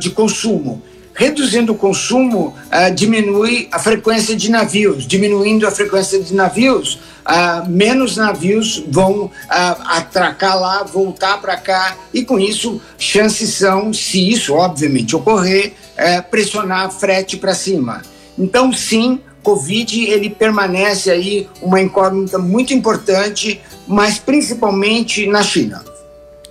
de 0.00 0.10
consumo 0.10 0.82
reduzindo 1.20 1.72
o 1.72 1.74
consumo, 1.74 2.54
uh, 2.72 2.94
diminui 2.94 3.68
a 3.70 3.78
frequência 3.78 4.34
de 4.34 4.50
navios. 4.50 5.06
Diminuindo 5.06 5.66
a 5.66 5.70
frequência 5.70 6.18
de 6.18 6.32
navios, 6.32 6.94
uh, 6.94 7.68
menos 7.68 8.16
navios 8.16 8.82
vão 8.88 9.24
uh, 9.24 9.30
atracar 9.50 10.58
lá, 10.58 10.82
voltar 10.82 11.38
para 11.38 11.58
cá, 11.58 11.94
e 12.14 12.24
com 12.24 12.40
isso, 12.40 12.80
chances 12.96 13.50
são, 13.50 13.92
se 13.92 14.30
isso 14.30 14.54
obviamente 14.54 15.14
ocorrer, 15.14 15.74
uh, 15.98 16.22
pressionar 16.30 16.90
frete 16.90 17.36
para 17.36 17.52
cima. 17.52 18.00
Então, 18.38 18.72
sim, 18.72 19.20
Covid 19.42 20.02
ele 20.06 20.30
permanece 20.30 21.10
aí 21.10 21.46
uma 21.60 21.82
incógnita 21.82 22.38
muito 22.38 22.72
importante, 22.72 23.60
mas 23.86 24.18
principalmente 24.18 25.26
na 25.26 25.42
China. 25.42 25.84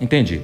Entendi. 0.00 0.42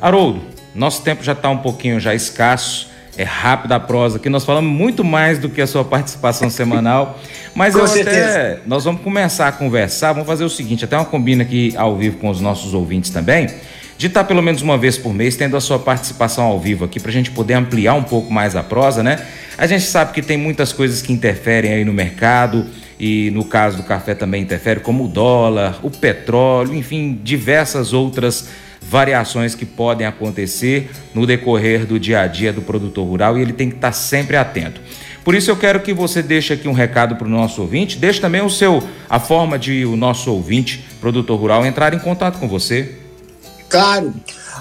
Haroldo, 0.00 0.40
nosso 0.74 1.00
tempo 1.02 1.22
já 1.22 1.32
está 1.32 1.48
um 1.48 1.58
pouquinho 1.58 2.00
já 2.00 2.12
escasso 2.12 2.88
é 3.18 3.24
rápida 3.24 3.74
a 3.74 3.80
prosa, 3.80 4.20
que 4.20 4.30
nós 4.30 4.44
falamos 4.44 4.72
muito 4.72 5.02
mais 5.02 5.40
do 5.40 5.48
que 5.48 5.60
a 5.60 5.66
sua 5.66 5.84
participação 5.84 6.48
semanal. 6.48 7.18
Mas 7.52 7.74
com 7.74 7.80
eu 7.80 7.88
certeza. 7.88 8.30
até. 8.30 8.58
Nós 8.64 8.84
vamos 8.84 9.02
começar 9.02 9.48
a 9.48 9.52
conversar, 9.52 10.12
vamos 10.12 10.28
fazer 10.28 10.44
o 10.44 10.48
seguinte, 10.48 10.84
até 10.84 10.96
uma 10.96 11.04
combina 11.04 11.42
aqui 11.42 11.74
ao 11.76 11.96
vivo 11.96 12.18
com 12.18 12.28
os 12.30 12.40
nossos 12.40 12.74
ouvintes 12.74 13.10
também, 13.10 13.48
de 13.98 14.06
estar 14.06 14.22
pelo 14.22 14.40
menos 14.40 14.62
uma 14.62 14.78
vez 14.78 14.96
por 14.96 15.12
mês 15.12 15.36
tendo 15.36 15.56
a 15.56 15.60
sua 15.60 15.80
participação 15.80 16.44
ao 16.44 16.60
vivo 16.60 16.84
aqui, 16.84 17.00
para 17.00 17.10
a 17.10 17.12
gente 17.12 17.32
poder 17.32 17.54
ampliar 17.54 17.94
um 17.94 18.04
pouco 18.04 18.32
mais 18.32 18.54
a 18.54 18.62
prosa, 18.62 19.02
né? 19.02 19.26
A 19.58 19.66
gente 19.66 19.84
sabe 19.84 20.12
que 20.12 20.22
tem 20.22 20.36
muitas 20.36 20.72
coisas 20.72 21.02
que 21.02 21.12
interferem 21.12 21.72
aí 21.72 21.84
no 21.84 21.92
mercado. 21.92 22.64
E 23.00 23.30
no 23.30 23.44
caso 23.44 23.76
do 23.76 23.84
café 23.84 24.12
também 24.12 24.42
interfere, 24.42 24.80
como 24.80 25.04
o 25.04 25.08
dólar, 25.08 25.78
o 25.84 25.90
petróleo, 25.90 26.74
enfim, 26.74 27.16
diversas 27.22 27.92
outras 27.92 28.48
variações 28.88 29.54
que 29.54 29.66
podem 29.66 30.06
acontecer 30.06 30.90
no 31.14 31.26
decorrer 31.26 31.84
do 31.84 32.00
dia 32.00 32.20
a 32.20 32.26
dia 32.26 32.52
do 32.52 32.62
produtor 32.62 33.06
rural 33.06 33.36
e 33.36 33.42
ele 33.42 33.52
tem 33.52 33.68
que 33.68 33.76
estar 33.76 33.92
sempre 33.92 34.36
atento. 34.36 34.80
Por 35.22 35.34
isso 35.34 35.50
eu 35.50 35.56
quero 35.56 35.80
que 35.80 35.92
você 35.92 36.22
deixe 36.22 36.54
aqui 36.54 36.66
um 36.66 36.72
recado 36.72 37.14
para 37.16 37.26
o 37.26 37.30
nosso 37.30 37.60
ouvinte, 37.60 37.98
deixe 37.98 38.18
também 38.18 38.40
o 38.40 38.48
seu 38.48 38.82
a 39.10 39.20
forma 39.20 39.58
de 39.58 39.84
o 39.84 39.94
nosso 39.94 40.32
ouvinte, 40.32 40.82
produtor 41.02 41.38
rural, 41.38 41.66
entrar 41.66 41.92
em 41.92 41.98
contato 41.98 42.38
com 42.38 42.48
você. 42.48 42.94
Claro. 43.68 44.14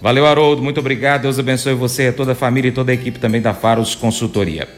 Valeu, 0.00 0.26
Haroldo. 0.26 0.62
Muito 0.62 0.80
obrigado. 0.80 1.22
Deus 1.22 1.38
abençoe 1.38 1.74
você, 1.74 2.12
toda 2.12 2.32
a 2.32 2.34
família 2.34 2.68
e 2.68 2.72
toda 2.72 2.92
a 2.92 2.94
equipe 2.94 3.18
também 3.18 3.42
da 3.42 3.52
Faros 3.52 3.94
Consultoria. 3.94 4.77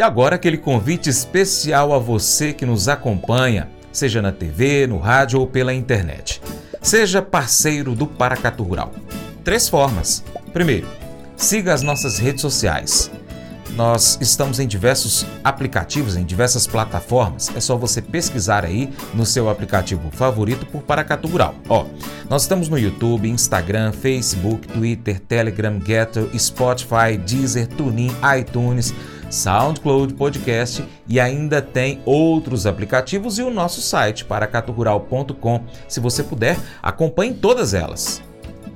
agora 0.00 0.36
aquele 0.36 0.56
convite 0.58 1.08
especial 1.08 1.92
a 1.92 1.98
você 1.98 2.52
que 2.52 2.66
nos 2.66 2.88
acompanha, 2.88 3.68
seja 3.92 4.20
na 4.20 4.32
TV, 4.32 4.88
no 4.88 4.98
rádio 4.98 5.38
ou 5.38 5.46
pela 5.46 5.72
internet. 5.72 6.42
Seja 6.82 7.20
parceiro 7.20 7.94
do 7.94 8.06
Paracatu 8.06 8.62
Rural. 8.62 8.92
Três 9.44 9.68
formas. 9.68 10.24
Primeiro, 10.52 10.86
siga 11.36 11.72
as 11.72 11.82
nossas 11.82 12.18
redes 12.18 12.40
sociais 12.40 13.10
nós 13.76 14.18
estamos 14.20 14.58
em 14.60 14.66
diversos 14.66 15.26
aplicativos, 15.42 16.16
em 16.16 16.24
diversas 16.24 16.66
plataformas. 16.66 17.50
É 17.54 17.60
só 17.60 17.76
você 17.76 18.02
pesquisar 18.02 18.64
aí 18.64 18.90
no 19.14 19.24
seu 19.24 19.48
aplicativo 19.48 20.10
favorito 20.10 20.66
por 20.66 20.82
Paracatu 20.82 21.28
Rural. 21.28 21.54
Ó, 21.68 21.86
nós 22.28 22.42
estamos 22.42 22.68
no 22.68 22.78
YouTube, 22.78 23.28
Instagram, 23.28 23.92
Facebook, 23.92 24.66
Twitter, 24.68 25.20
Telegram, 25.20 25.80
Getter, 25.84 26.28
Spotify, 26.38 27.16
Deezer, 27.24 27.66
TuneIn, 27.68 28.14
iTunes, 28.38 28.92
SoundCloud 29.30 30.14
Podcast 30.14 30.84
e 31.08 31.20
ainda 31.20 31.62
tem 31.62 32.00
outros 32.04 32.66
aplicativos 32.66 33.38
e 33.38 33.42
o 33.42 33.50
nosso 33.50 33.80
site 33.80 34.24
paracaturural.com. 34.24 35.64
Se 35.88 36.00
você 36.00 36.22
puder, 36.22 36.58
acompanhe 36.82 37.32
todas 37.32 37.72
elas. 37.72 38.22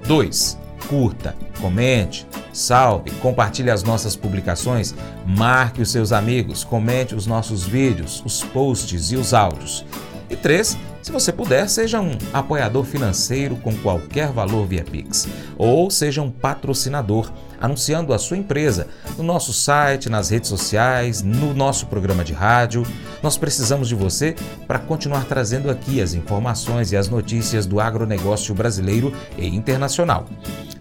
2 0.07 0.65
curta, 0.89 1.35
comente, 1.61 2.27
salve, 2.53 3.11
compartilhe 3.13 3.71
as 3.71 3.83
nossas 3.83 4.15
publicações, 4.15 4.95
marque 5.27 5.83
os 5.83 5.91
seus 5.91 6.13
amigos, 6.13 6.63
comente 6.65 7.15
os 7.15 7.27
nossos 7.27 7.65
vídeos, 7.65 8.23
os 8.25 8.43
posts 8.43 9.11
e 9.13 9.17
os 9.17 9.33
áudios. 9.33 9.85
E 10.29 10.37
3. 10.37 10.77
Se 11.05 11.13
você 11.13 11.31
puder, 11.31 11.69
seja 11.69 12.01
um 12.01 12.13
apoiador 12.33 12.83
financeiro 12.83 13.57
com 13.57 13.77
qualquer 13.77 14.33
valor 14.33 14.67
via 14.67 14.83
Pix, 14.83 15.29
ou 15.59 15.91
seja 15.91 16.23
um 16.23 16.31
patrocinador, 16.31 17.31
anunciando 17.61 18.15
a 18.15 18.19
sua 18.19 18.39
empresa 18.39 18.89
no 19.19 19.23
nosso 19.23 19.53
site, 19.53 20.09
nas 20.09 20.31
redes 20.31 20.49
sociais, 20.49 21.21
no 21.21 21.53
nosso 21.53 21.89
programa 21.89 22.25
de 22.25 22.33
rádio. 22.33 22.87
Nós 23.23 23.37
precisamos 23.37 23.87
de 23.87 23.95
você 23.95 24.35
para 24.67 24.79
continuar 24.79 25.27
trazendo 25.27 25.71
aqui 25.71 26.01
as 26.01 26.15
informações 26.15 26.91
e 26.91 26.97
as 26.97 27.07
notícias 27.07 27.67
do 27.67 27.81
agronegócio 27.81 28.55
brasileiro 28.55 29.13
e 29.37 29.47
internacional. 29.47 30.25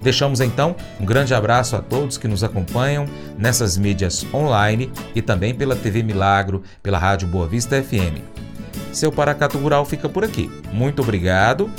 Deixamos 0.01 0.39
então 0.39 0.73
um 1.01 1.05
grande 1.05 1.33
abraço 1.33 1.75
a 1.75 1.81
todos 1.81 2.17
que 2.17 2.29
nos 2.29 2.45
acompanham 2.45 3.07
nessas 3.37 3.77
mídias 3.77 4.25
online 4.33 4.89
e 5.13 5.21
também 5.21 5.53
pela 5.53 5.75
TV 5.75 6.01
Milagro, 6.01 6.63
pela 6.81 6.97
Rádio 6.97 7.27
Boa 7.27 7.45
Vista 7.45 7.83
FM. 7.83 8.52
Seu 8.91 9.11
Paracato 9.11 9.57
Rural 9.57 9.85
fica 9.85 10.07
por 10.07 10.23
aqui. 10.23 10.49
Muito 10.71 11.01
obrigado. 11.01 11.69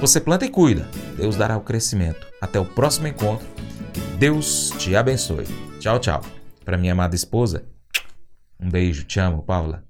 Você 0.00 0.20
planta 0.20 0.46
e 0.46 0.48
cuida. 0.48 0.88
Deus 1.16 1.36
dará 1.36 1.56
o 1.56 1.60
crescimento. 1.60 2.26
Até 2.40 2.58
o 2.58 2.64
próximo 2.64 3.06
encontro. 3.06 3.46
Que 3.92 4.00
Deus 4.18 4.72
te 4.78 4.96
abençoe. 4.96 5.46
Tchau, 5.78 5.98
tchau. 5.98 6.22
Para 6.64 6.76
minha 6.76 6.92
amada 6.92 7.14
esposa, 7.14 7.64
um 8.58 8.68
beijo. 8.68 9.04
Te 9.04 9.18
amo, 9.18 9.42
Paula. 9.42 9.89